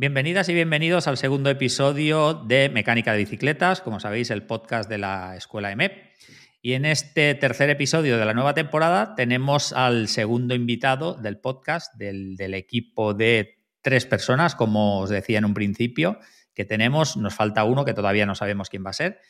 [0.00, 4.96] Bienvenidas y bienvenidos al segundo episodio de Mecánica de Bicicletas, como sabéis, el podcast de
[4.96, 5.92] la Escuela EMEP.
[6.62, 11.94] Y en este tercer episodio de la nueva temporada tenemos al segundo invitado del podcast,
[11.96, 16.18] del, equipo de tres personas, como os decía en un principio,
[16.54, 17.18] que tenemos.
[17.18, 19.20] Nos falta uno que todavía no sabemos quién va a ser.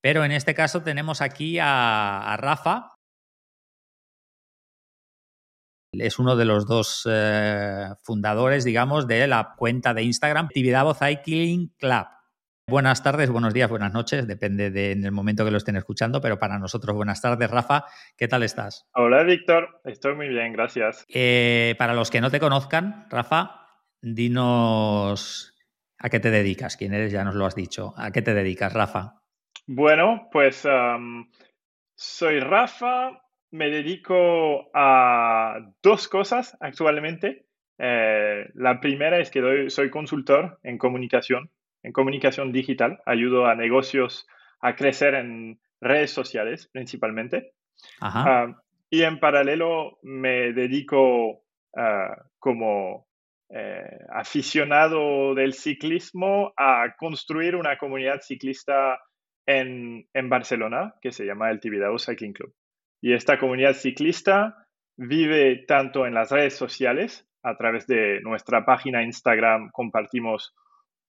[0.00, 2.95] Pero en este caso tenemos aquí a Rafa,
[6.00, 11.74] es uno de los dos eh, fundadores, digamos, de la cuenta de Instagram Tibidabo Cycling
[11.78, 12.06] Club.
[12.68, 16.58] Buenas tardes, buenos días, buenas noches, depende del momento que lo estén escuchando, pero para
[16.58, 17.48] nosotros buenas tardes.
[17.48, 17.84] Rafa,
[18.16, 18.88] ¿qué tal estás?
[18.92, 21.04] Hola, Víctor, estoy muy bien, gracias.
[21.08, 23.68] Eh, para los que no te conozcan, Rafa,
[24.02, 25.54] dinos
[25.98, 27.94] a qué te dedicas, quién eres, ya nos lo has dicho.
[27.96, 29.22] ¿A qué te dedicas, Rafa?
[29.68, 31.30] Bueno, pues um,
[31.94, 33.10] soy Rafa,
[33.50, 37.46] me dedico a dos cosas actualmente.
[37.78, 41.50] Eh, la primera es que soy consultor en comunicación,
[41.82, 43.00] en comunicación digital.
[43.06, 44.26] Ayudo a negocios
[44.60, 47.52] a crecer en redes sociales principalmente.
[48.00, 48.54] Ah,
[48.88, 51.42] y en paralelo me dedico
[51.76, 53.06] ah, como
[53.50, 58.98] eh, aficionado del ciclismo a construir una comunidad ciclista
[59.46, 62.52] en, en Barcelona que se llama el Tibidabo Cycling Club.
[63.00, 64.66] Y esta comunidad ciclista
[64.96, 70.54] vive tanto en las redes sociales, a través de nuestra página Instagram compartimos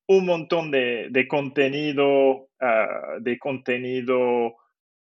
[0.08, 4.56] un montón de, contenido, ah, de contenido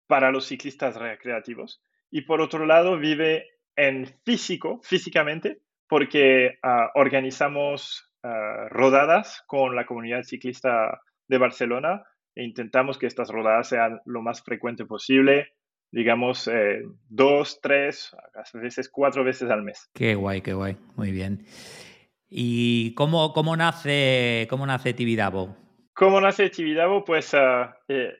[0.08, 1.81] para los ciclistas recreativos.
[2.09, 9.86] Y por otro lado, vive en físico, físicamente, porque ah, organizamos ah, rodadas con la
[9.86, 12.03] comunidad ciclista de Barcelona
[12.36, 15.57] e intentamos que estas rodadas sean lo más frecuente posible
[15.92, 19.89] digamos, eh, dos, tres, a veces cuatro veces al mes.
[19.93, 21.45] Qué guay, qué guay, muy bien.
[22.30, 25.55] ¿Y cómo, cómo nace, cómo nace Tibidabo?
[25.93, 27.03] ¿Cómo nace Tibidabo?
[27.03, 28.14] Pues eh,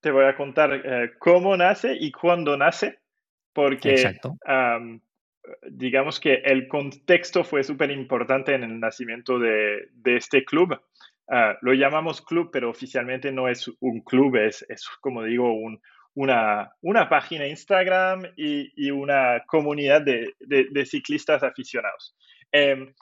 [0.00, 2.98] te voy a contar eh, cómo nace y cuándo nace,
[3.52, 4.18] porque
[5.70, 10.78] digamos que el contexto fue súper importante en el nacimiento de, de este club.
[11.28, 15.80] Ah, lo llamamos club, pero oficialmente no es un club, es, es como digo, un,
[16.14, 22.14] una, una página Instagram y, una comunidad de, ciclistas aficionados.
[22.52, 22.94] Em,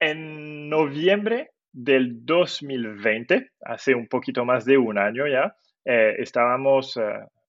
[0.00, 7.02] en noviembre del 2020, hace un poquito más de un año ya, eh, estábamos eh,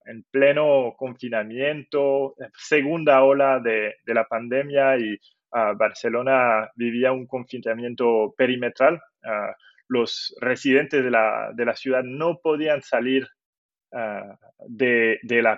[0.05, 5.17] en pleno confinamiento, segunda ola de, la pandemia y
[5.51, 9.01] ah, Barcelona vivía un confinamiento perimetral.
[9.23, 9.53] Ah,
[9.87, 13.27] los residentes de la, de la, ciudad no podían salir
[13.97, 15.57] Ah, de, la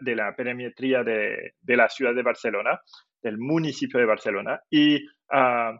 [0.00, 2.80] de la perimetría de, la ciudad de Barcelona,
[3.22, 5.78] del municipio de Barcelona, y ah,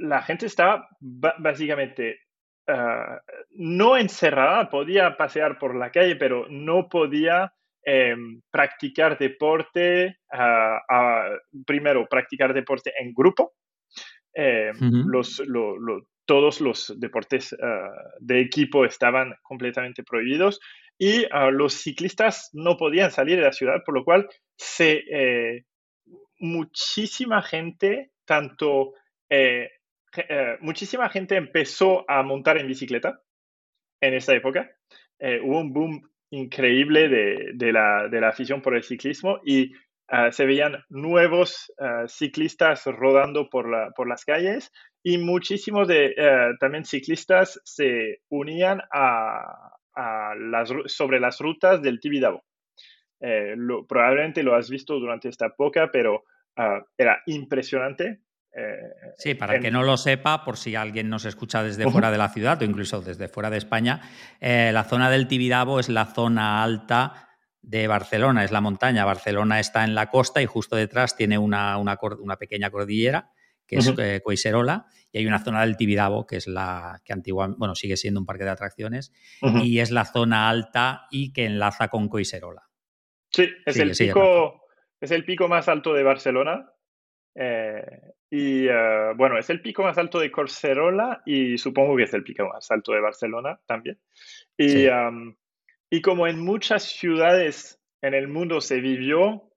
[0.00, 2.18] la gente estaba básicamente
[2.66, 7.52] ah, no encerrada, podía pasear por la calle, pero no podía
[7.84, 10.16] em, practicar deporte,
[11.64, 13.52] primero practicar deporte en grupo.
[14.34, 15.40] Em, los,
[16.26, 17.56] todos los deportes
[18.18, 20.58] de equipo estaban completamente prohibidos
[20.98, 24.28] y ah, los ciclistas no podían salir de la ciudad, por lo cual
[24.78, 25.64] eh,
[26.38, 28.94] muchísima gente, tanto,
[29.28, 29.70] eh,
[30.16, 33.20] eh, muchísima gente empezó a montar en bicicleta
[34.00, 34.70] en esa época.
[35.20, 39.72] hubo un boom increíble de, la, de, la, afición por el ciclismo y
[40.08, 46.14] ah, se veían nuevos ah, ciclistas rodando por, la, por las calles y muchísimos de
[46.58, 52.44] también ciclistas se unían a, las, sobre las rutas del Tibidabo.
[53.20, 53.54] Eh,
[53.88, 56.24] probablemente lo has visto durante esta época, pero
[56.56, 58.20] ah, era impresionante.
[58.52, 62.18] Eh, sí, para que no lo sepa, por si alguien nos escucha desde fuera de
[62.18, 64.00] la ciudad o incluso desde fuera de España,
[64.40, 67.28] eh, la zona del Tibidabo es la zona alta
[67.60, 69.04] de Barcelona, es la montaña.
[69.04, 73.30] Barcelona está en la costa y justo detrás tiene una, una, una pequeña cordillera
[73.66, 77.54] que es uh Coiserola, y hay una zona del Tibidabo, que es la que antigua,
[77.56, 79.12] bueno, sigue siendo un parque de atracciones,
[79.62, 82.68] y es la zona alta y que enlaza con Coiserola.
[83.30, 84.62] Sí, es, el, pico,
[85.00, 86.70] es el pico más alto de Barcelona.
[87.34, 92.14] Eh, y eh, bueno, es el pico más alto de Coiserola y supongo que es
[92.14, 93.98] el pico más alto de Barcelona también.
[94.56, 94.86] Y,
[95.90, 99.50] y como en muchas ciudades en el mundo se vivió,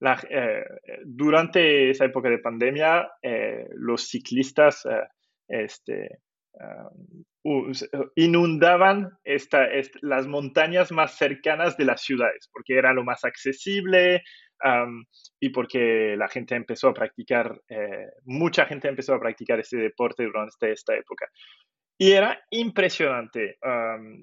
[0.00, 0.64] eh,
[1.04, 5.06] durante esa época de pandemia, eh, los ciclistas eh,
[5.48, 6.20] este,
[8.14, 9.10] inundaban
[10.02, 14.22] las montañas más cercanas de las ciudades, porque era lo más accesible,
[15.40, 20.24] y porque la gente empezó a practicar, eh, mucha gente empezó a practicar este deporte
[20.24, 21.26] durante esta época.
[21.98, 23.58] Y era impresionante.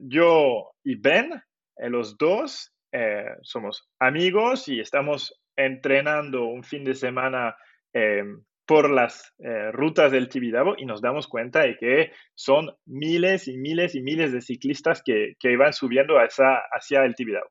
[0.01, 1.33] yo y Ben,
[1.77, 7.55] eh, los dos, eh, somos amigos y estamos entrenando un fin de semana
[7.93, 9.33] em, por las
[9.73, 14.31] rutas del Tibidabo y nos damos cuenta de que son miles y miles y miles
[14.31, 17.49] de ciclistas que, que iban subiendo hacia, hacia el Tibidabo.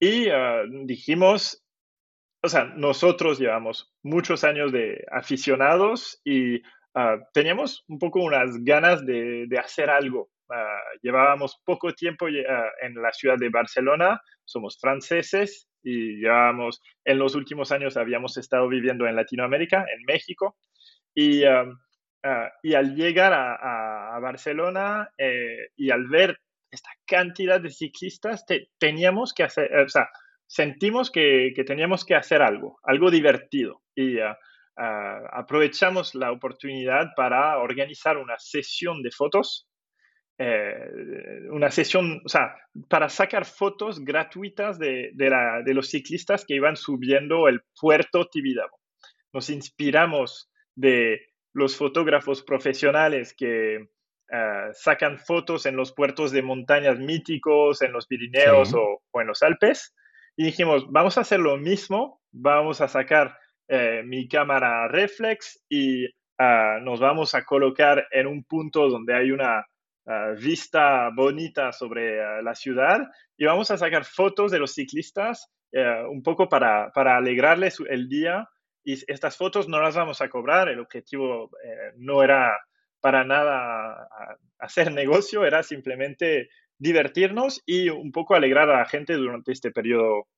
[0.00, 1.64] Y ah, dijimos,
[2.42, 6.62] o sea, nosotros llevamos muchos años de aficionados y
[6.94, 10.30] ah, teníamos un poco unas ganas de, hacer algo.
[10.50, 17.34] Ah, llevábamos poco tiempo en la ciudad de Barcelona, somos franceses y llevábamos, en los
[17.34, 20.56] últimos años habíamos estado viviendo en Latinoamérica, en México,
[21.14, 21.42] y,
[22.62, 26.40] y al llegar a, Barcelona eh, y al ver
[26.70, 28.44] esta cantidad de ciclistas,
[28.78, 30.08] teníamos que hacer, o sea,
[30.48, 33.82] sentimos que, teníamos que hacer algo, algo divertido.
[33.94, 34.36] Y ah,
[34.76, 39.67] ah, aprovechamos la oportunidad para organizar una sesión de fotos,
[40.38, 40.90] eh,
[41.50, 42.54] una sesión, o sea,
[42.88, 48.78] para sacar fotos gratuitas de, de, los ciclistas que iban subiendo el puerto Tibidabo.
[49.32, 51.20] Nos inspiramos de
[51.52, 53.88] los fotógrafos profesionales que,
[54.30, 59.42] eh, sacan fotos en los puertos de montañas míticos, en los Pirineos o, en los
[59.42, 59.94] Alpes.
[60.36, 63.36] Y dijimos, vamos a hacer lo mismo, vamos a sacar
[63.68, 66.06] eh, mi cámara reflex y
[66.38, 69.66] ah, nos vamos a colocar en un punto donde hay una
[70.08, 73.00] ah, vista bonita sobre ah, la ciudad
[73.36, 78.08] y vamos a sacar fotos de los ciclistas eh, un poco para, para alegrarles el
[78.08, 78.48] día.
[78.82, 81.50] Y estas fotos no las vamos a cobrar, el objetivo
[81.96, 82.56] no era
[83.00, 84.08] para nada
[84.58, 90.28] hacer negocio, era simplemente divertirnos y un poco alegrar a la gente durante este periodo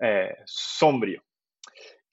[0.00, 1.22] eh, sombrío.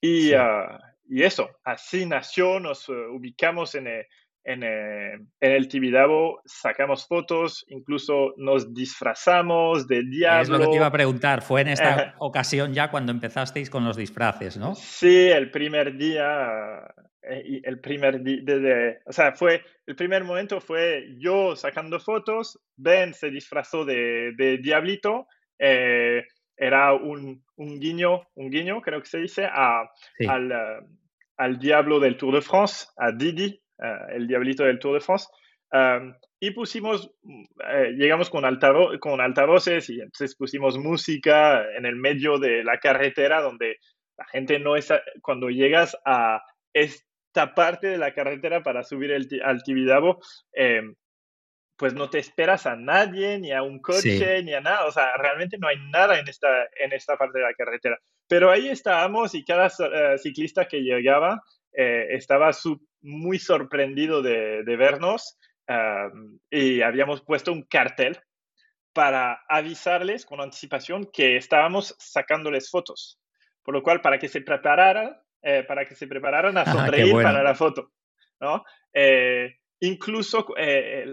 [0.00, 0.78] Y, ah,
[1.08, 4.06] y, eso, así nació, nos eh, ubicamos en, eh,
[4.44, 10.42] en, en, el Tibidabo, sacamos fotos, incluso nos disfrazamos de diablo.
[10.42, 13.84] Es lo que te iba a preguntar, fue en esta ocasión ya cuando empezasteis con
[13.84, 14.74] los disfraces, ¿no?
[14.74, 16.84] Sí, el primer día
[17.26, 23.14] eh, el primer desde, o sea, fue el primer momento fue yo sacando fotos, Ben
[23.14, 25.26] se disfrazó de, de Diablito,
[25.58, 26.24] eh,
[26.56, 29.90] era un, un, guiño, un guiño, creo que se dice, a,
[30.28, 30.80] al, eh,
[31.36, 33.60] al, diablo del Tour de France, a Didi,
[34.10, 35.26] el diablito del Tour de France.
[36.40, 37.10] y pusimos,
[37.96, 43.40] llegamos con, altavo con altavoces y entonces pusimos música en el medio de la carretera
[43.40, 43.78] donde
[44.16, 44.92] la gente no es,
[45.22, 46.40] cuando llegas a,
[46.72, 47.04] es,
[47.56, 50.20] parte de la carretera para subir el, al Tibidabo,
[50.52, 50.82] eh,
[51.76, 54.86] pues no te esperas a nadie, ni a un coche, ni a nada.
[54.86, 56.48] O sea, realmente no hay nada en esta,
[56.78, 57.98] en esta parte de la carretera.
[58.28, 61.42] Pero ahí estábamos y cada eh, ciclista que llegaba
[61.76, 62.50] eh, estaba
[63.02, 65.38] muy sorprendido de, vernos
[66.50, 68.18] y habíamos puesto un cartel
[68.92, 73.18] para avisarles con anticipación que estábamos sacándoles fotos.
[73.62, 75.16] Por lo cual, para que se prepararan
[75.46, 77.92] eh, para que se prepararan a ah, sonreír para la foto,
[78.40, 78.64] ¿no?
[78.94, 81.04] Eh, incluso eh,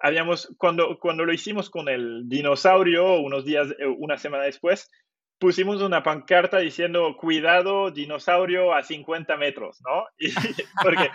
[0.00, 3.68] habíamos, cuando, cuando lo hicimos con el dinosaurio, unos días,
[3.98, 4.90] una semana después,
[5.38, 10.04] pusimos una pancarta diciendo cuidado dinosaurio a 50 metros, ¿no?
[10.82, 11.10] porque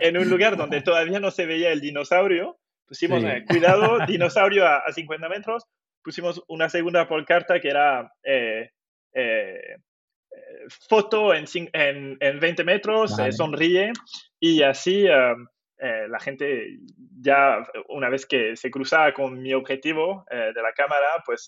[0.00, 5.28] en un lugar donde todavía no se veía el dinosaurio, pusimos cuidado dinosaurio a, 50
[5.28, 5.64] metros,
[6.02, 8.12] pusimos una segunda pancarta que era
[10.88, 13.92] foto en, en, 20 metros, sonríe
[14.40, 15.34] y así eh,
[15.78, 16.78] eh, la gente
[17.20, 21.46] ya una vez que se cruzaba con mi objetivo eh, de la cámara, pues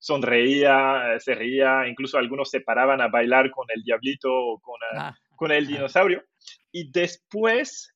[0.00, 5.14] sonreía, se reía, incluso algunos se paraban a bailar con el diablito o con, ah.
[5.36, 6.24] con el dinosaurio.
[6.72, 7.94] Y después,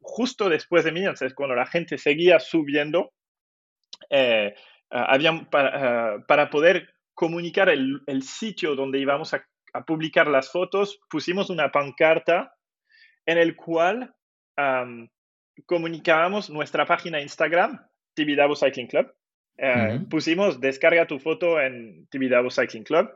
[0.00, 3.12] justo después de mí, entonces, cuando la gente seguía subiendo,
[4.90, 9.46] habían para, para poder comunicar el, sitio donde íbamos a,
[9.86, 12.54] publicar las fotos, pusimos una pancarta
[13.24, 14.14] en el cual
[15.64, 17.80] comunicábamos nuestra página Instagram,
[18.14, 19.14] Tibidabo Cycling Club.
[19.58, 23.10] Eh, pusimos descarga tu foto en Tibidabo Cycling Club,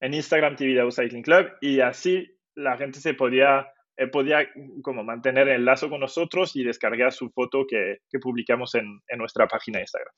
[0.00, 4.48] en Instagram Tibidabo Cycling Club, y así la gente se podía, eh, podía
[4.82, 9.46] como mantener el lazo con nosotros y descargar su foto que, publicamos en, en nuestra
[9.46, 10.14] página Instagram.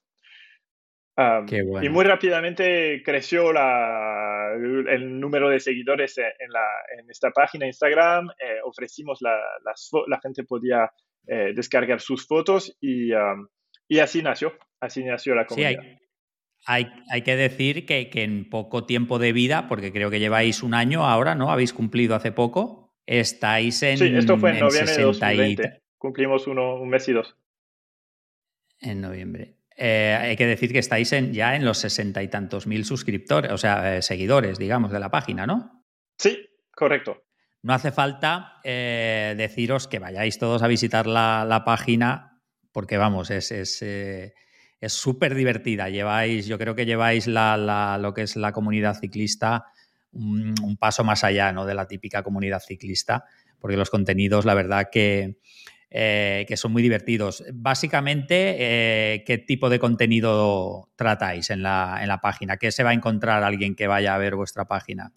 [1.83, 8.29] Y muy rápidamente creció el número de seguidores en, esta página Instagram.
[8.31, 9.39] Eh, ofrecimos la,
[10.07, 10.91] la gente podía
[11.27, 13.11] eh, descargar sus fotos y,
[13.95, 15.83] y, así nació, así nació la comunidad.
[16.67, 21.05] hay, que decir que, en poco tiempo de vida, porque creo que lleváis un año
[21.05, 21.51] ahora, ¿no?
[21.51, 22.95] Habéis cumplido hace poco.
[23.07, 23.99] Estáis en.
[23.99, 25.83] Sí, esto fue en, noviembre de 2020.
[25.99, 27.37] Cumplimos uno, un mes y dos.
[28.81, 29.57] En noviembre.
[29.77, 33.51] Eh, hay que decir que estáis en, ya en los sesenta y tantos mil suscriptores,
[33.51, 35.85] o sea, eh, seguidores, digamos, de la página, ¿no?
[36.19, 36.39] Sí,
[36.71, 37.25] correcto.
[37.63, 42.32] No hace falta eh, deciros que vayáis todos a visitar la, página,
[42.73, 45.89] porque vamos, es, es súper divertida.
[45.89, 49.67] Lleváis, yo creo que lleváis la, lo que es la comunidad ciclista
[50.13, 51.65] un, paso más allá ¿no?
[51.67, 53.25] de la típica comunidad ciclista,
[53.59, 55.37] porque los contenidos, la verdad que,
[55.91, 57.45] eh, que son muy divertidos.
[57.53, 62.57] Básicamente, eh, ¿qué tipo de contenido tratáis en la, en la, página?
[62.57, 65.13] ¿Qué se va a encontrar alguien que vaya a ver vuestra página?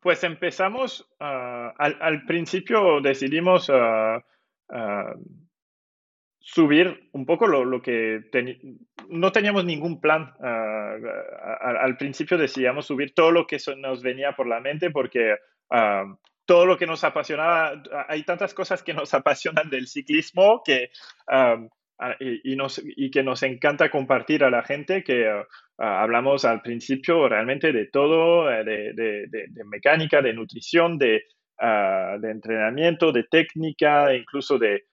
[0.00, 4.24] pues empezamos, ah, al, principio decidimos ah,
[4.68, 5.14] ah,
[6.48, 8.20] subir un poco lo, que
[9.08, 10.32] no teníamos ningún plan.
[10.38, 15.34] al principio decidíamos subir todo lo que nos venía por la mente porque
[16.46, 20.90] todo lo que nos apasionaba, hay tantas cosas que nos apasionan del ciclismo que,
[22.20, 25.28] y, nos, y, que nos encanta compartir a la gente que
[25.78, 31.24] hablamos al principio realmente de todo, eh, de, de, mecánica, de nutrición, de,
[31.58, 34.84] de entrenamiento, de técnica, incluso de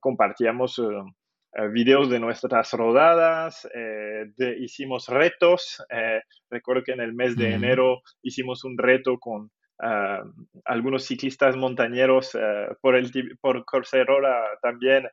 [0.00, 5.84] compartíamos eh, videos de nuestras rodadas, eh, hicimos retos.
[6.50, 9.50] recuerdo que en el mes de enero hicimos un reto con
[10.64, 12.36] algunos ciclistas montañeros
[12.80, 15.08] por, el, por Corserola también.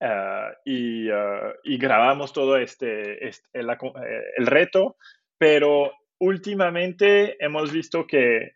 [0.00, 4.96] Eh, y, eh, y, grabamos todo este, este el, reto,
[5.38, 8.52] pero últimamente hemos visto que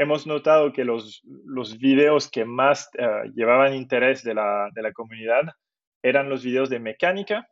[0.00, 2.88] hemos notado que los, los videos que más
[3.34, 5.42] llevaban interés de la, de la, comunidad
[6.02, 7.48] eran los videos de mecánica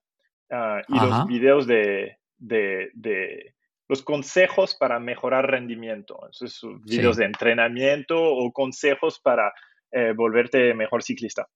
[0.88, 3.54] y los videos de, de,
[3.86, 6.14] los consejos para mejorar rendimiento.
[6.16, 9.52] Entonces, videos de entrenamiento o consejos para
[9.90, 11.48] eh, volverte mejor ciclista.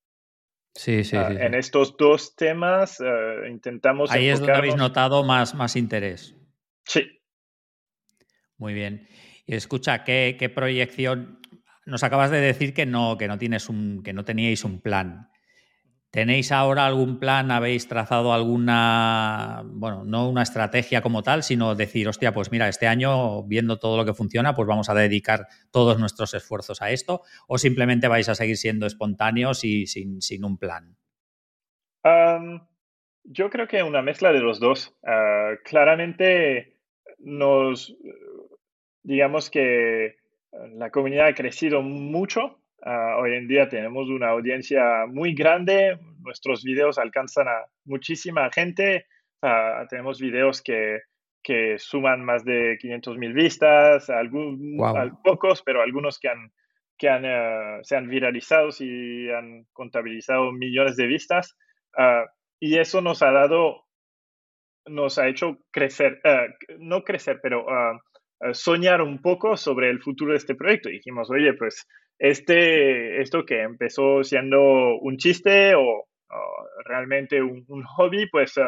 [0.75, 4.09] Sí, sí, ah, En estos dos temas eh, intentamos.
[4.11, 6.35] Ahí es donde habéis notado más, más interés.
[6.85, 7.19] Sí.
[8.57, 9.07] Muy bien.
[9.45, 11.39] Y escucha, ¿qué, ¿qué, proyección?
[11.85, 15.29] Nos acabas de decir que no, que no tienes un, teníais un plan.
[16.13, 17.49] ¿Tenéis ahora algún plan?
[17.49, 22.85] ¿Habéis trazado alguna, bueno, no una estrategia como tal, sino decir, hostia, pues mira, este
[22.85, 27.23] año, viendo todo lo que funciona, pues vamos a dedicar todos nuestros esfuerzos a esto?
[27.47, 30.95] ¿O simplemente vais a seguir siendo espontáneos y sin, un plan?
[33.23, 34.95] yo creo que una mezcla de los dos.
[35.03, 36.77] Ah, claramente
[37.17, 37.95] nos,
[39.03, 40.15] digamos que
[40.75, 42.59] la comunidad ha crecido mucho.
[42.85, 49.05] Ah, hoy en día tenemos una audiencia muy grande, nuestros videos alcanzan a muchísima gente,
[49.41, 50.99] ah, tenemos videos que,
[51.41, 56.51] que, suman más de 500 mil vistas, algunos pocos, pero algunos que, han,
[56.97, 61.55] que han, ah, se han viralizado y han contabilizado millones de vistas.
[62.59, 63.85] y eso nos ha dado,
[64.85, 66.19] nos ha hecho crecer,
[66.79, 67.65] no crecer, pero
[68.51, 70.89] soñar un poco sobre el futuro de este proyecto.
[70.89, 71.87] dijimos, oye, pues
[72.19, 76.05] este, esto que empezó siendo un chiste o,
[76.85, 78.63] realmente un, hobby, pues eh,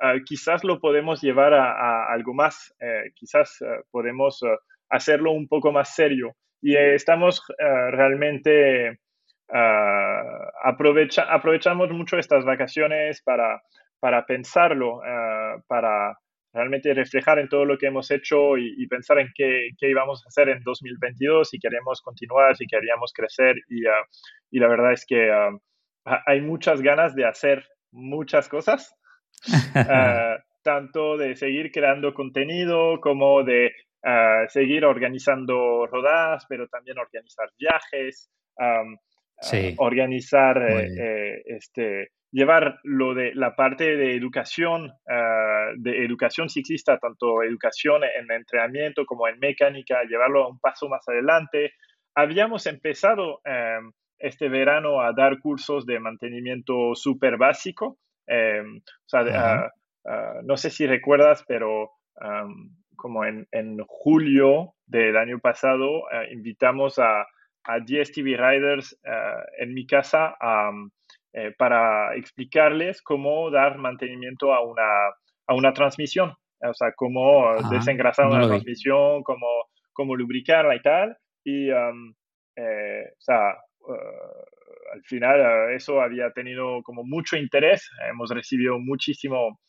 [0.00, 3.58] eh, quizás lo podemos llevar a, algo más, eh, quizás
[3.90, 4.40] podemos
[4.88, 6.34] hacerlo un poco más serio.
[6.62, 9.00] Y estamos realmente,
[10.62, 13.62] aprovecha, aprovechamos mucho estas vacaciones para,
[13.98, 15.00] para pensarlo,
[15.66, 16.18] para
[16.52, 20.28] realmente reflejar en todo lo que hemos hecho y, pensar en qué, qué, íbamos a
[20.28, 23.56] hacer en 2022, si queremos continuar, si queríamos crecer.
[23.68, 24.04] Y, ah,
[24.50, 25.50] y la verdad es que ah,
[26.26, 28.94] hay muchas ganas de hacer muchas cosas,
[29.74, 33.72] ah, tanto de seguir creando contenido como de
[34.48, 38.30] seguir organizando rodadas, pero también organizar viajes,
[39.76, 47.42] organizar eh, este, llevar lo de la parte de educación, ah, de educación ciclista, tanto
[47.42, 51.72] educación en entrenamiento como en mecánica, llevarlo un paso más adelante.
[52.14, 57.98] Habíamos empezado em, este verano a dar cursos de mantenimiento súper básico.
[58.26, 59.70] Em, o sea, ah,
[60.06, 61.90] ah, no sé si recuerdas, pero
[62.96, 67.22] como en, en, julio del año pasado, invitamos a,
[67.64, 69.00] a 10 TV Riders
[69.58, 70.70] en mi casa a
[71.32, 74.82] eh, para explicarles cómo dar mantenimiento a una,
[75.46, 79.46] a una transmisión, o sea, cómo desengrasar una transmisión, cómo,
[79.92, 81.16] cómo lubricarla y tal.
[81.44, 82.12] Y, um,
[82.56, 87.88] eh, o sea, uh, al final eh, eso había tenido como mucho interés.
[88.10, 89.60] Hemos recibido muchísimo,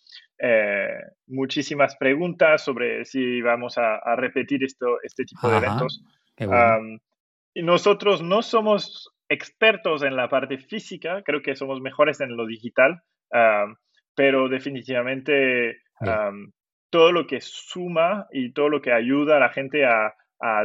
[1.28, 6.04] muchísimas preguntas sobre si vamos a, repetir esto, este tipo de eventos.
[7.54, 12.46] y nosotros no somos expertos en la parte física, creo que somos mejores en lo
[12.46, 13.02] digital,
[14.14, 15.78] pero definitivamente
[16.90, 20.14] todo lo que suma y todo lo que ayuda a la gente a,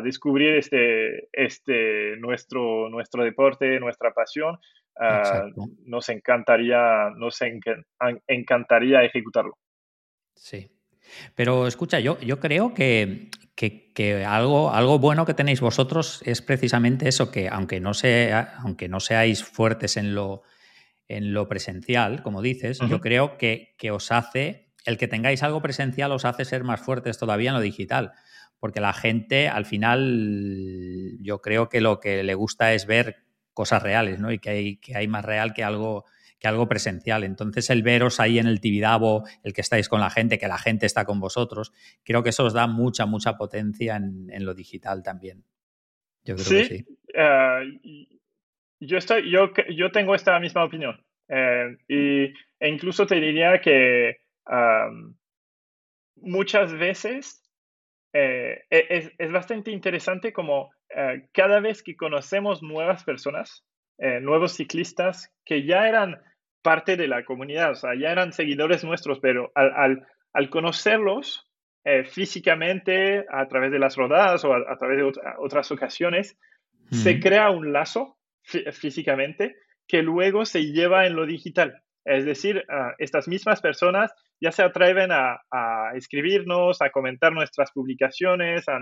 [0.02, 4.58] descubrir este, este nuestro, nuestro deporte, nuestra pasión,
[5.84, 7.38] nos encantaría, nos
[8.26, 9.58] encantaría ejecutarlo.
[10.34, 10.75] Sí.
[11.34, 17.08] Pero escucha, yo, yo creo que, que, algo, algo bueno que tenéis vosotros es precisamente
[17.08, 20.42] eso, que aunque no, sea, aunque no seáis fuertes en lo,
[21.08, 25.62] en lo presencial, como dices, yo creo que, que, os hace, el que tengáis algo
[25.62, 28.12] presencial os hace ser más fuertes todavía en lo digital,
[28.58, 33.16] porque la gente al final yo creo que lo que le gusta es ver
[33.54, 34.30] cosas reales, ¿no?
[34.32, 36.04] Y que hay, que hay más real que algo
[36.38, 37.24] que algo presencial.
[37.24, 40.58] Entonces, el veros ahí en el Tibidabo, el que estáis con la gente, que la
[40.58, 41.72] gente está con vosotros,
[42.04, 45.44] creo que eso os da mucha, mucha potencia en, lo digital también.
[46.24, 46.86] Yo creo sí, que sí.
[47.14, 48.08] Eh,
[48.80, 51.02] yo, estoy, yo, yo tengo esta misma opinión.
[51.28, 52.24] Eh, y,
[52.60, 54.18] e incluso te diría que
[56.16, 57.42] muchas veces
[58.12, 60.70] eh, e, es, es, bastante interesante como
[61.32, 63.66] cada vez que conocemos nuevas personas,
[63.98, 66.20] eh, nuevos ciclistas que ya eran
[66.62, 71.48] parte de la comunidad, o sea, ya eran seguidores nuestros, pero al, al, conocerlos
[71.84, 76.36] eh, físicamente a través de las rodadas o a, través de otras ocasiones,
[76.90, 79.56] se crea un lazo físicamente
[79.88, 81.82] que luego se lleva en lo digital.
[82.04, 85.40] Es decir, ah, estas mismas personas ya se atreven a,
[85.94, 88.80] escribirnos, a comentar nuestras publicaciones, a,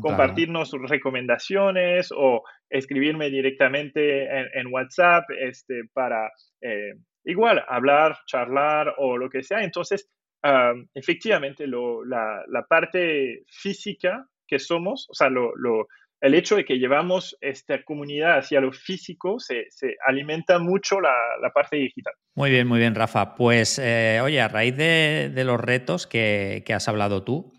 [0.00, 4.24] compartirnos sus recomendaciones o escribirme directamente
[4.58, 9.62] en, WhatsApp este, para eh, igual hablar, charlar o lo que sea.
[9.62, 10.08] Entonces,
[10.42, 15.86] ah, efectivamente, la, parte física que somos, o sea, lo,
[16.20, 19.66] el hecho de que llevamos esta comunidad hacia lo físico se,
[20.06, 21.12] alimenta mucho la,
[21.52, 22.14] parte digital.
[22.34, 23.34] Muy bien, muy bien, Rafa.
[23.34, 27.52] Pues, eh, oye, a raíz de, los retos que, has hablado tú,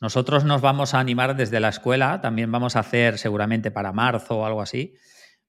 [0.00, 4.38] nosotros nos vamos a animar desde la escuela, también vamos a hacer seguramente para marzo
[4.38, 4.94] o algo así.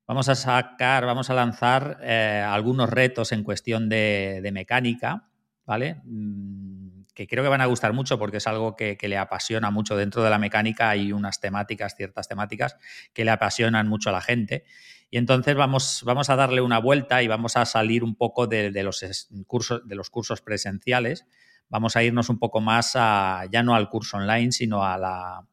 [0.08, 5.28] Vamos a sacar, vamos a lanzar eh, algunos retos en cuestión de, de mecánica,
[5.65, 6.01] ¿vale?
[6.04, 6.75] Mm,
[7.15, 10.21] que creo que van a gustar mucho porque es algo que, le apasiona mucho dentro
[10.21, 10.89] de la mecánica.
[10.89, 12.78] Hay unas temáticas, ciertas temáticas
[13.13, 14.65] que le apasionan mucho a la gente.
[15.10, 18.69] Y entonces vamos, vamos a darle una vuelta y vamos a salir un poco de,
[18.84, 19.04] los,
[19.47, 21.25] cursos, de los cursos presenciales.
[21.69, 25.47] Vamos a irnos un poco más a, ya no al curso online, sino a la...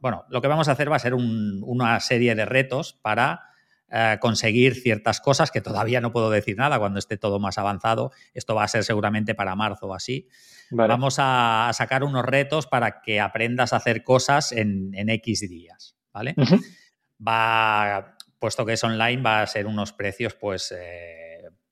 [0.00, 3.42] bueno, lo que vamos a hacer va a ser una serie de retos para
[3.88, 8.10] eh, conseguir ciertas cosas que todavía no puedo decir nada cuando esté todo más avanzado.
[8.34, 10.28] Esto va a ser seguramente para marzo o así.
[10.70, 16.34] Vamos a, sacar unos retos para que aprendas a hacer cosas en, X días, ¿vale?
[17.26, 20.74] Va, puesto que es online, va a ser unos precios, pues...
[20.76, 21.22] Eh,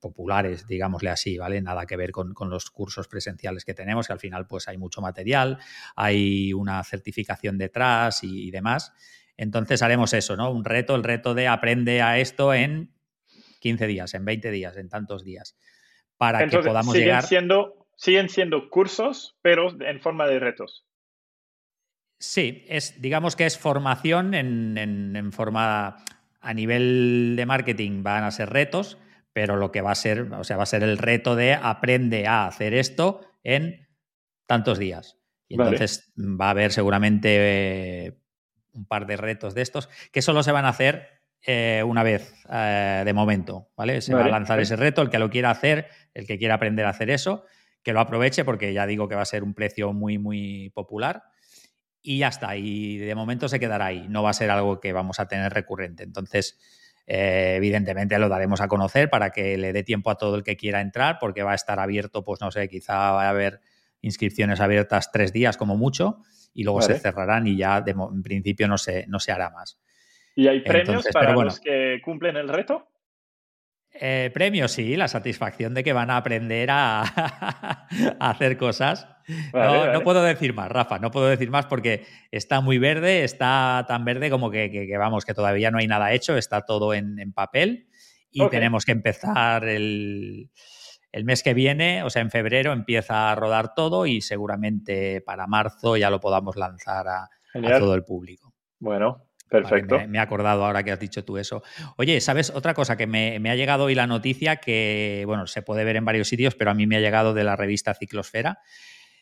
[0.00, 1.62] populares, digámosle así, ¿vale?
[1.62, 5.00] Nada que ver con, los cursos presenciales que tenemos, que al final pues hay mucho
[5.00, 5.58] material,
[5.96, 8.92] hay una certificación detrás y demás.
[9.36, 10.50] Entonces haremos eso, ¿no?
[10.50, 12.94] Un reto, el reto de aprende a esto en
[13.60, 15.56] 15 días, en 20 días, en tantos días,
[16.16, 17.24] para que podamos siguen llegar.
[17.24, 20.86] Siendo, siguen siendo cursos, pero en forma de retos.
[22.18, 26.04] Sí, es, digamos que es formación en, en, forma
[26.40, 28.98] a nivel de marketing van a ser retos,
[29.32, 32.26] pero lo que va a ser, o sea, va a ser el reto de aprende
[32.26, 33.88] a hacer esto en
[34.46, 35.18] tantos días.
[35.48, 38.23] Y entonces va a haber seguramente
[38.74, 41.08] un par de retos de estos que solo se van a hacer
[41.46, 44.00] eh, una vez eh, de momento, ¿vale?
[44.00, 46.86] Se va a lanzar ese reto, el que lo quiera hacer, el que quiera aprender
[46.86, 47.44] a hacer eso,
[47.82, 51.24] que lo aproveche porque ya digo que va a ser un precio muy, muy popular
[52.00, 54.92] y ya está, y de momento se quedará ahí, no va a ser algo que
[54.92, 56.02] vamos a tener recurrente.
[56.02, 56.58] Entonces,
[57.06, 60.56] eh, evidentemente lo daremos a conocer para que le dé tiempo a todo el que
[60.56, 63.60] quiera entrar, porque va a estar abierto, pues no sé, quizá va a haber
[64.00, 66.20] inscripciones abiertas tres días como mucho
[66.54, 69.80] y luego se cerrarán y ya en principio no se, no se hará más.
[70.36, 72.88] ¿Y hay premios para los que cumplen el reto?
[73.96, 77.02] Eh, premios, sí, la satisfacción de que van a aprender a,
[78.20, 79.06] hacer cosas.
[79.52, 84.04] no, puedo decir más, Rafa, no puedo decir más porque está muy verde, está tan
[84.04, 87.86] verde como que, vamos, que todavía no hay nada hecho, está todo en, papel
[88.32, 90.50] y tenemos que empezar el,
[91.14, 95.46] el mes que viene, o sea, en febrero empieza a rodar todo y seguramente para
[95.46, 97.30] marzo ya lo podamos lanzar a,
[97.78, 98.52] todo el público.
[98.80, 100.00] Bueno, Perfecto.
[100.08, 101.62] me, he acordado ahora que has dicho tú eso.
[101.98, 105.84] Oye, ¿sabes otra cosa que me, ha llegado hoy la noticia que, bueno, se puede
[105.84, 108.58] ver en varios sitios, pero a mí me ha llegado de la revista Ciclosfera?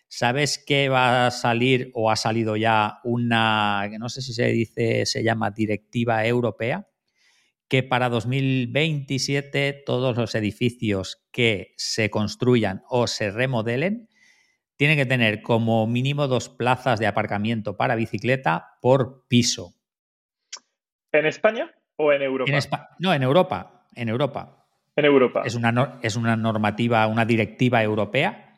[0.08, 4.46] ¿Sabes que va a salir o ha salido ya una, que no sé si se
[4.46, 6.86] dice, se llama directiva europea?
[7.72, 14.10] Que para 2027 todos los edificios que se construyan o se remodelen
[14.76, 19.72] tienen que tener como mínimo dos plazas de aparcamiento para bicicleta por piso.
[21.12, 22.90] ¿En España o en Europa?
[22.98, 23.86] no, en Europa.
[23.94, 24.66] En Europa.
[24.94, 25.42] En Europa.
[25.46, 28.51] Es una, es una normativa, una directiva europea.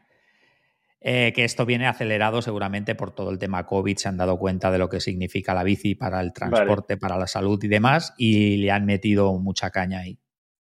[1.06, 4.70] Eh, que esto viene acelerado seguramente por todo el tema COVID, se han dado cuenta
[4.70, 8.56] de lo que significa la bici para el transporte, para la salud y demás, y
[8.56, 10.18] le han metido mucha caña ahí.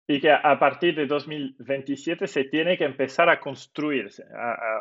[0.07, 4.23] Y que a partir de 2027 se tiene que empezar a construirse.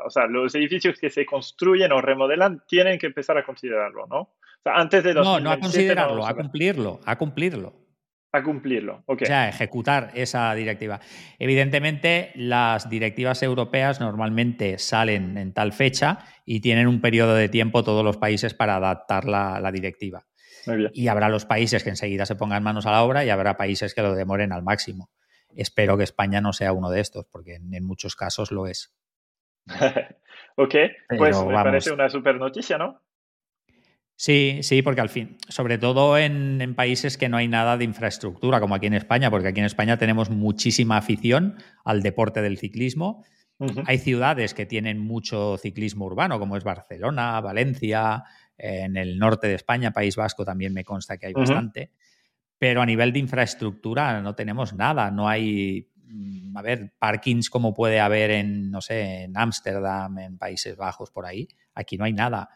[0.07, 4.31] o sea, los edificios que se construyen o remodelan tienen que empezar a considerarlo, ¿no?
[4.65, 7.75] antes de no, no a considerarlo, a cumplirlo, a cumplirlo.
[8.33, 9.03] A cumplirlo.
[9.07, 11.01] O sea, ejecutar esa directiva.
[11.39, 17.83] Evidentemente, las directivas europeas normalmente salen en tal fecha y tienen un periodo de tiempo
[17.83, 20.27] todos los países para adaptar la, directiva.
[20.93, 23.95] Y habrá los países que enseguida se pongan manos a la obra y habrá países
[23.95, 25.11] que lo demoren al máximo.
[25.57, 28.95] Espero que España no sea uno de estos, porque en, muchos casos lo es.
[30.57, 30.75] ok,
[31.19, 33.01] pues me parece una super noticia, ¿no?
[34.21, 38.61] Sí, sí, porque al fin, sobre todo en, países que no hay nada de infraestructura,
[38.61, 41.57] como aquí en España, porque aquí en España tenemos muchísima afición
[41.87, 43.25] al deporte del ciclismo.
[43.87, 48.25] Hay ciudades que tienen mucho ciclismo urbano, como es Barcelona, Valencia,
[48.59, 51.91] en el norte de España, País Vasco también me consta que hay bastante.
[52.59, 57.73] Pero a nivel de infraestructura no tenemos nada, no hay, mm, a ver, parkings como
[57.73, 61.49] puede haber en, no sé, en Ámsterdam, en Países Bajos, por ahí.
[61.75, 62.51] Aquí no hay nada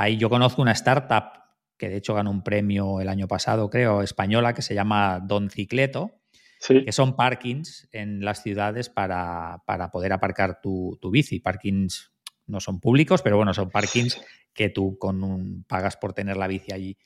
[0.00, 1.42] Ahí yo conozco una startup
[1.76, 5.50] que de hecho ganó un premio el año pasado, creo, española, que se llama Don
[5.50, 6.20] Cicleto,
[6.64, 11.40] que son parkings en las ciudades para, poder aparcar tu, bici.
[11.40, 12.12] Parkings
[12.46, 14.20] no son públicos, pero bueno, son parkings
[14.52, 16.96] que tú con un, pagas por tener la bici allí.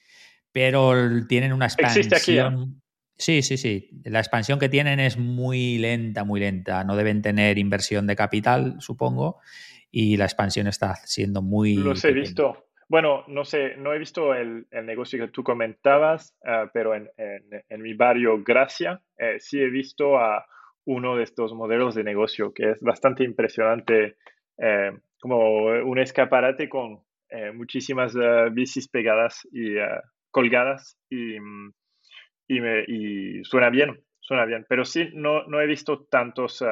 [0.52, 0.94] Pero
[1.26, 2.82] tienen una expansión.
[3.16, 3.88] Sí, sí, sí.
[4.04, 6.84] La expansión que tienen es muy lenta, muy lenta.
[6.84, 9.38] No deben tener inversión de capital, supongo,
[9.90, 11.76] y la expansión está siendo muy.
[11.76, 12.66] Los he visto.
[12.88, 17.08] Bueno, no sé, no he visto el, negocio que tú comentabas, ah, pero en,
[17.82, 20.44] mi barrio Gracia eh, sí he visto a
[20.84, 24.16] uno de estos modelos de negocio que es bastante impresionante,
[24.58, 31.36] eh, como un escaparate con eh, muchísimas ah, bicis pegadas y ah, colgadas y,
[32.48, 36.62] y, suena bien, suena bien, pero sí, no, no he visto tantos,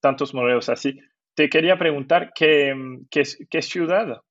[0.00, 0.98] tantos modelos así.
[1.34, 2.74] Te quería preguntar qué,
[3.10, 4.22] qué ciudad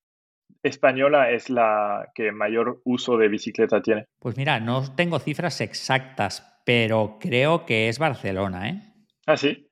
[0.63, 4.05] española es la que mayor uso de bicicleta tiene?
[4.19, 8.81] Pues mira, no tengo cifras exactas, pero creo que es Barcelona, ¿eh?
[9.25, 9.67] Ah, sí.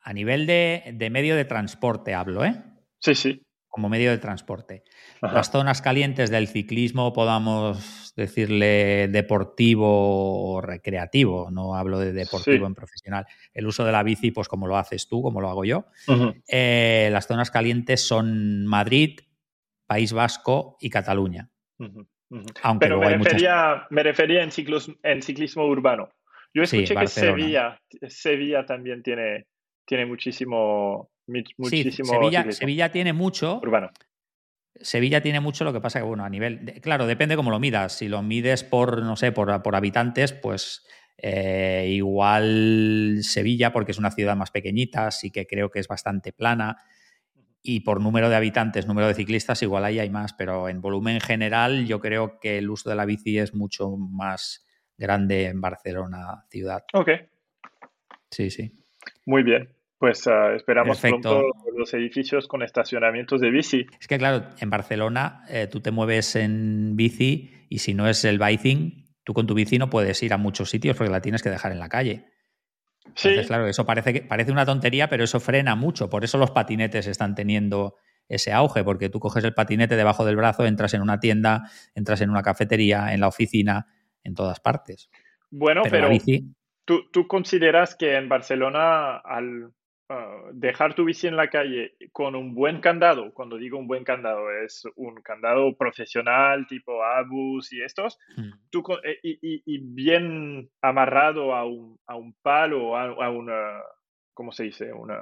[0.00, 2.62] A nivel de, medio de transporte hablo, ¿eh?
[2.98, 3.42] Sí, sí.
[3.74, 4.84] Como medio de transporte.
[5.20, 12.76] Las zonas calientes del ciclismo, podamos decirle deportivo o recreativo, no hablo de deportivo en
[12.76, 13.26] profesional.
[13.52, 15.86] El uso de la bici, pues como lo haces tú, como lo hago yo.
[16.46, 19.18] Eh, las zonas calientes son Madrid,
[19.88, 21.50] País Vasco y Cataluña.
[22.78, 24.50] Pero me refería, me refería en,
[25.02, 26.10] en ciclismo urbano.
[26.54, 29.46] Yo escuché que Sevilla, Sevilla también tiene,
[29.84, 33.60] tiene muchísimo, muchísimo Sevilla, Sevilla, tiene mucho.
[33.62, 33.90] Urbano.
[34.80, 36.80] Sevilla tiene mucho, lo que pasa que, bueno, a nivel.
[36.80, 37.98] claro, depende cómo lo midas.
[37.98, 40.84] Si lo mides por, no sé, por, por habitantes, pues
[41.16, 46.32] eh, igual Sevilla, porque es una ciudad más pequeñita, sí que creo que es bastante
[46.32, 46.78] plana
[47.66, 51.18] y por número de habitantes, número de ciclistas, igual ahí hay más, pero en volumen
[51.18, 54.66] general yo creo que el uso de la bici es mucho más
[54.98, 56.84] grande en Barcelona ciudad.
[56.92, 57.08] Ok.
[58.30, 58.70] Sí, sí.
[59.24, 59.73] Muy bien.
[60.04, 63.86] Pues ah, esperamos pronto los edificios con estacionamientos de bici.
[63.98, 68.22] Es que claro, en Barcelona eh, tú te mueves en bici y si no es
[68.26, 71.42] el biking, tú con tu bici no puedes ir a muchos sitios porque la tienes
[71.42, 72.26] que dejar en la calle.
[73.14, 73.30] Sí.
[73.46, 76.10] claro, eso parece, que, parece una tontería, pero eso frena mucho.
[76.10, 77.94] Por eso los patinetes están teniendo
[78.28, 82.20] ese auge, porque tú coges el patinete debajo del brazo, entras en una tienda, entras
[82.20, 83.86] en una cafetería, en la oficina,
[84.22, 85.08] en todas partes.
[85.50, 86.10] Bueno, pero,
[86.84, 89.72] ¿tú, ¿tú, consideras que en Barcelona, al,
[90.14, 94.04] Ah, dejar tu bici en la calle con un buen candado, cuando digo un buen
[94.04, 98.78] candado, es un candado profesional tipo Abus y estos, mm.
[99.02, 103.82] eh, y, bien amarrado a un, a un palo, a, a una,
[104.34, 104.92] ¿cómo se dice?
[104.92, 105.20] Una,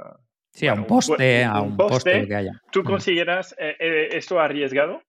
[0.51, 2.61] sí, a un poste, a un poste, que haya.
[2.71, 2.85] ¿Tú mm.
[2.85, 5.03] consideras eh, eh, esto arriesgado?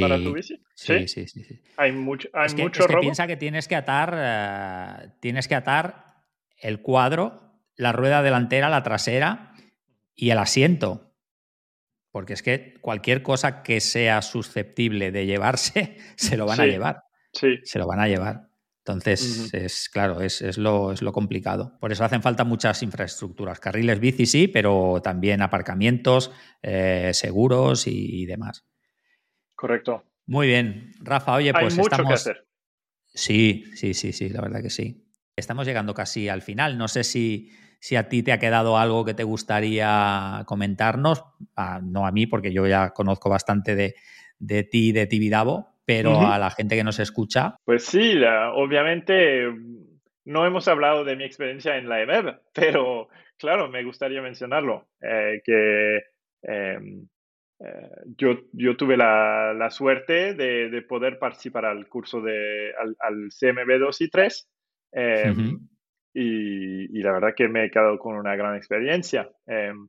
[0.00, 0.62] para tu bici.
[0.74, 1.44] Sí, sí, sí.
[1.44, 5.54] sí, Hay mucho, hay es que, mucho piensa que tienes que atar, eh, tienes que
[5.54, 6.22] atar
[6.58, 7.49] el cuadro,
[7.80, 9.54] la rueda delantera, la trasera
[10.14, 11.14] y el asiento.
[12.12, 17.04] Porque es que cualquier cosa que sea susceptible de llevarse, se lo van a llevar.
[17.32, 17.58] Sí.
[17.64, 18.50] Se lo van a llevar.
[18.80, 21.76] Entonces, es claro, es, lo, es lo complicado.
[21.80, 23.60] Por eso hacen falta muchas infraestructuras.
[23.60, 28.66] Carriles bici sí, pero también aparcamientos, eh, seguros y, demás.
[29.54, 30.04] Correcto.
[30.26, 30.92] Muy bien.
[30.98, 32.48] Rafa, oye, pues mucho que hacer.
[33.14, 35.06] Sí, sí, sí, sí, la verdad que sí.
[35.36, 36.78] Estamos llegando casi al final.
[36.78, 41.24] No sé si, si a ti te ha quedado algo que te gustaría comentarnos.
[41.82, 43.94] No a mí, porque yo ya conozco bastante de,
[44.38, 47.56] de ti y de Tibidabo, pero a la gente que nos escucha.
[47.64, 48.14] Pues sí,
[48.54, 49.46] obviamente
[50.24, 55.40] no hemos hablado de mi experiencia en la EMEB, pero claro, me gustaría mencionarlo, eh,
[55.44, 56.02] que
[56.42, 57.08] em,
[57.58, 63.28] eh, yo, yo tuve la, la suerte de, de, poder participar al curso de, al,
[63.30, 64.48] CMB 2 y 3.
[64.92, 65.58] Em,
[66.12, 69.30] y, y, la verdad que me he quedado con una gran experiencia.
[69.46, 69.88] Em,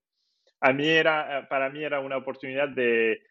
[0.60, 3.22] a mí era, para mí era una oportunidad de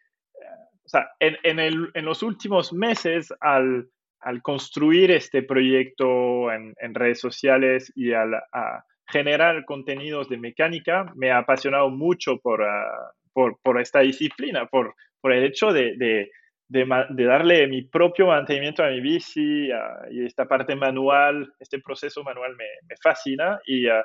[0.83, 3.87] o sea, en, en, el, en los últimos meses, al,
[4.19, 11.11] al, construir este proyecto en, en redes sociales y al a generar contenidos de mecánica,
[11.15, 15.95] me ha apasionado mucho por, ah, por, por, esta disciplina, por, por el hecho de,
[15.97, 16.31] de,
[16.71, 22.23] de, darle mi propio mantenimiento a mi bici ah, y esta parte manual, este proceso
[22.23, 24.03] manual me, me fascina y, ah,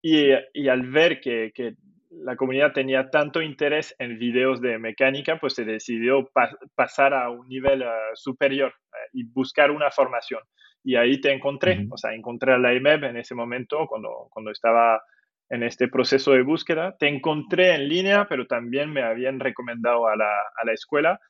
[0.00, 1.74] y, y, al ver que, que
[2.10, 6.30] la comunidad tenía tanto interés en videos de mecánica, pues se decidió
[6.76, 10.40] pasar a un nivel eh, superior eh, y buscar una formación.
[10.84, 14.52] Y ahí te encontré, o sea, encontré a la IMEB en ese momento, cuando, cuando
[14.52, 15.02] estaba
[15.50, 16.96] en este proceso de búsqueda.
[16.96, 21.20] Te encontré en línea, pero también me habían recomendado a la, a la escuela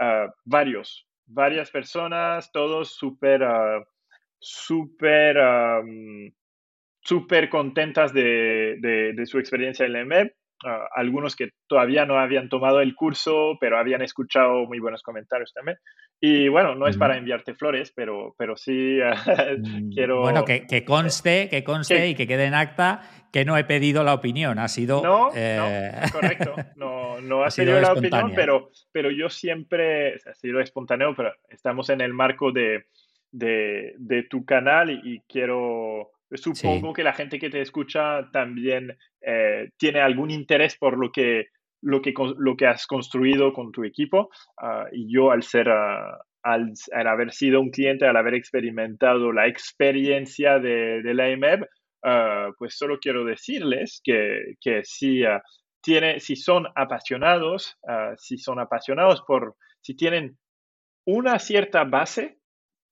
[0.00, 3.42] eh, varios, varias personas, todos súper,
[4.38, 5.36] súper
[7.02, 10.34] súper contentas de, de, su experiencia en la EMEP.
[10.64, 15.52] Ah, algunos que todavía no habían tomado el curso, pero habían escuchado muy buenos comentarios
[15.54, 15.78] también.
[16.20, 18.98] Y bueno, no es para enviarte flores, pero, pero sí
[19.58, 20.20] mm, quiero...
[20.20, 23.00] Bueno, que, que conste, que conste y que quede en acta
[23.32, 25.02] que no he pedido la opinión, ha sido...
[25.02, 30.60] No, eh, correcto, no, no has pedido la opinión, pero, pero yo siempre, ha sido
[30.60, 32.86] espontáneo, pero estamos en el marco de,
[33.30, 39.70] de, de tu canal y quiero Supongo que la gente que te escucha también eh,
[39.76, 41.46] tiene algún interés por lo que,
[41.82, 44.30] lo que, lo que has construido con tu equipo.
[44.60, 46.72] Ah, y yo, al ser, ah, al,
[47.06, 51.66] haber sido un cliente, al haber experimentado la experiencia de, de la EMEB,
[52.04, 55.22] ah, pues solo quiero decirles que, que si,
[55.82, 57.76] tiene, si son apasionados,
[58.18, 60.38] si son apasionados por, si tienen
[61.06, 62.39] una cierta base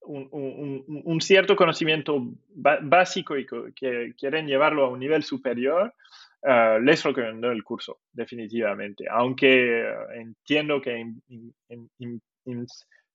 [0.02, 5.94] un, cierto conocimiento básico y que quieren llevarlo a un nivel superior,
[6.42, 9.04] uh, les recomiendo el curso, definitivamente.
[9.10, 11.04] Aunque eh, entiendo que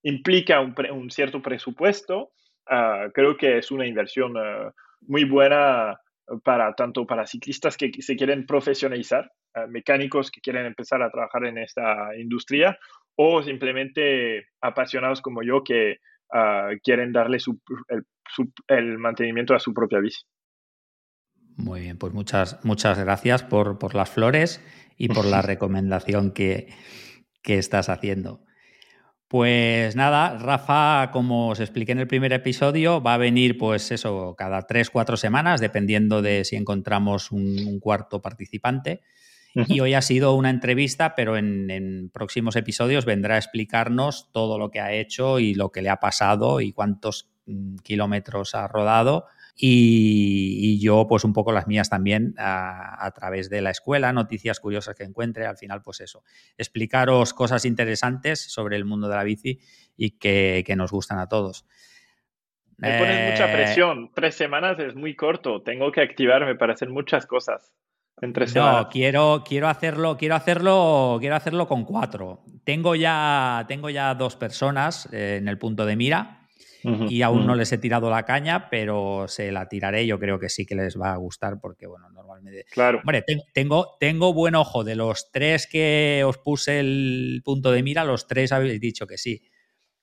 [0.04, 2.32] implica un, cierto presupuesto,
[2.70, 4.34] uh, creo que es una inversión
[5.02, 6.00] muy buena
[6.44, 9.30] para tanto para ciclistas que se quieren profesionalizar,
[9.68, 12.78] mecánicos que quieren empezar a trabajar en esta industria
[13.16, 15.98] o simplemente apasionados como yo que
[16.84, 17.38] quieren darle
[18.68, 20.22] el, mantenimiento a su propia bici.
[21.56, 24.64] Muy bien, pues muchas, muchas gracias por, las flores
[24.98, 26.70] y por la recomendación que,
[27.44, 28.44] estás haciendo.
[29.28, 34.36] Pues nada, Rafa, como os expliqué en el primer episodio, va a venir, pues eso,
[34.38, 39.02] cada tres, cuatro semanas, dependiendo de si encontramos un cuarto participante.
[39.56, 44.72] Y hoy ha sido una entrevista, pero en, próximos episodios vendrá a explicarnos todo lo
[44.72, 49.28] que ha hecho y lo que le ha pasado y cuántos mm, kilómetros ha rodado.
[49.56, 54.96] Y, yo, pues un poco las mías también a, través de la escuela, noticias curiosas
[54.96, 55.46] que encuentre.
[55.46, 56.24] Al final, pues eso,
[56.58, 59.60] explicaros cosas interesantes sobre el mundo de la bici
[59.96, 61.68] y que, nos gustan a todos.
[62.78, 64.12] Me pones mucha eh, presión.
[64.16, 65.62] Tres semanas es muy corto.
[65.62, 67.76] Tengo que activarme para hacer muchas cosas.
[68.56, 72.44] No, quiero, quiero hacerlo, quiero hacerlo, quiero hacerlo con cuatro.
[72.64, 76.40] Tengo ya, tengo ya dos personas eh, en el punto de mira.
[76.84, 80.06] y aún no les he tirado la caña, pero se la tiraré.
[80.06, 82.66] Yo creo que sí que les va a gustar porque, bueno, normalmente.
[82.72, 83.00] Claro.
[83.00, 83.24] Hombre,
[83.54, 84.84] tengo, tengo buen ojo.
[84.84, 89.18] De los tres que os puse el punto de mira, los tres habéis dicho que
[89.18, 89.44] sí.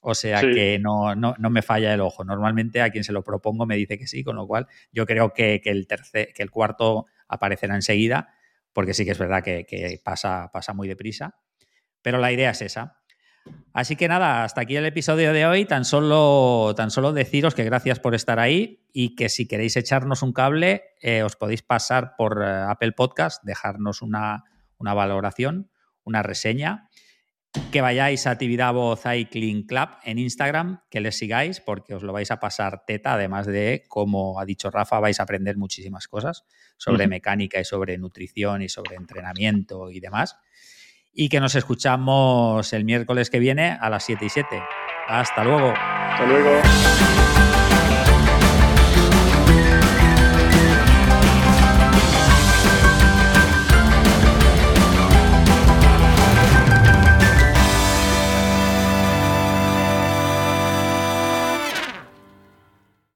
[0.02, 2.24] O sea que no, no, no, me falla el ojo.
[2.24, 5.34] Normalmente a quien se lo propongo me dice que sí, con lo cual yo creo
[5.34, 8.34] que, que el, tercer, que el cuarto aparecerá enseguida,
[8.72, 11.36] porque sí que es verdad que, pasa, pasa muy deprisa.
[12.02, 12.98] Pero la idea es esa.
[13.72, 15.64] Así que nada, hasta aquí el episodio de hoy.
[15.64, 20.22] Tan solo, tan solo deciros que gracias por estar ahí y que si queréis echarnos
[20.22, 24.44] un cable, eh, os podéis pasar por eh, Apple Podcast, dejarnos una,
[24.78, 25.70] una valoración,
[26.04, 26.89] una reseña
[27.72, 32.30] que vayáis a Tibidabo Cycling Club en Instagram, que les sigáis porque os lo vais
[32.30, 36.44] a pasar teta, además de, como ha dicho Rafa, vais a aprender muchísimas cosas
[36.76, 40.36] sobre mecánica y sobre nutrición y sobre entrenamiento y demás.
[41.12, 44.62] Y que nos escuchamos el miércoles que viene a las 7 y 7.
[45.08, 45.72] Hasta luego.
[45.76, 47.59] Hasta luego.